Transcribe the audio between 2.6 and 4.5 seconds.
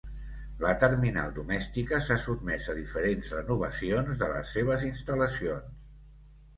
a diferents renovacions de